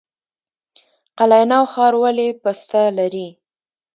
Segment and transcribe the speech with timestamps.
[1.17, 3.27] قلعه نو ښار ولې پسته لري؟